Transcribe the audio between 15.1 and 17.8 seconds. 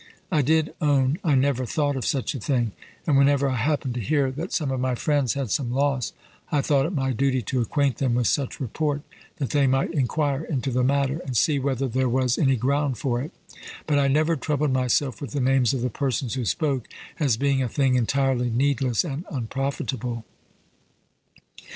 with the names of the persons who spoke, as being a